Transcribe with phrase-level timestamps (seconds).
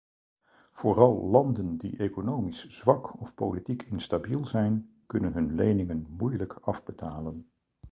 [0.71, 7.49] Vooral landen die economisch zwak of politiek instabiel zijn, kunnen hun leningen moeilijk afbetalen.